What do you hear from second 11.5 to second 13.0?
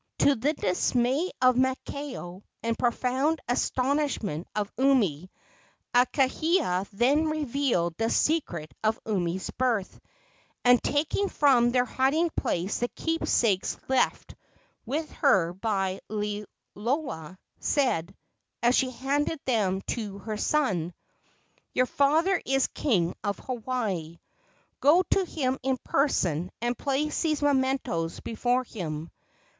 their hiding place the